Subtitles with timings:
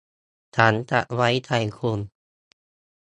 [0.55, 1.99] ฉันจะไว้วางใจคุณ